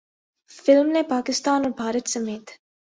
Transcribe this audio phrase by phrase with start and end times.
[0.51, 2.49] film نے پاکستان اور بھارت سمیت